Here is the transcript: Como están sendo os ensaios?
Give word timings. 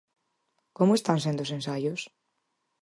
Como 0.77 0.91
están 0.95 1.17
sendo 1.25 1.41
os 1.45 1.53
ensaios? 1.57 2.01